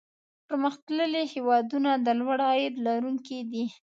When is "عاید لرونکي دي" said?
2.49-3.65